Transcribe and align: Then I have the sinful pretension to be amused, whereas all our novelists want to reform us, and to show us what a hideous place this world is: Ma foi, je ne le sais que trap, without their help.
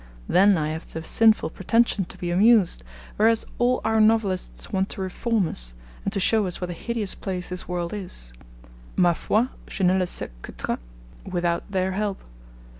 Then 0.27 0.57
I 0.57 0.69
have 0.69 0.91
the 0.91 1.03
sinful 1.03 1.51
pretension 1.51 2.05
to 2.05 2.17
be 2.17 2.31
amused, 2.31 2.83
whereas 3.17 3.45
all 3.59 3.81
our 3.85 4.01
novelists 4.01 4.71
want 4.73 4.89
to 4.89 5.01
reform 5.01 5.47
us, 5.47 5.75
and 6.03 6.11
to 6.11 6.19
show 6.19 6.47
us 6.47 6.59
what 6.59 6.71
a 6.71 6.73
hideous 6.73 7.13
place 7.13 7.49
this 7.49 7.67
world 7.67 7.93
is: 7.93 8.33
Ma 8.95 9.13
foi, 9.13 9.45
je 9.67 9.83
ne 9.83 9.95
le 9.99 10.07
sais 10.07 10.31
que 10.41 10.53
trap, 10.57 10.79
without 11.23 11.69
their 11.69 11.91
help. 11.91 12.19